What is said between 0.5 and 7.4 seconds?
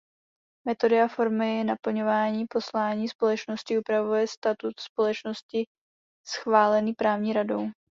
Metody a formy naplňování poslání společnosti upravuje Statut společnosti schválený správní